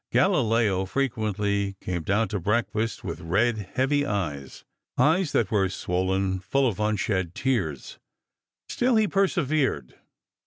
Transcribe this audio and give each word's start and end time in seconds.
Galileo 0.11 0.87
frequently 0.87 1.75
came 1.79 2.01
down 2.01 2.27
to 2.29 2.39
breakfast 2.39 3.03
with 3.03 3.21
red, 3.21 3.69
heavy 3.75 4.03
eyes; 4.03 4.65
eyes 4.97 5.31
that 5.31 5.51
were 5.51 5.69
swollen 5.69 6.39
full 6.39 6.67
of 6.67 6.79
unshed 6.79 7.35
tears. 7.35 7.99
Still 8.67 8.95
he 8.95 9.07
persevered. 9.07 9.93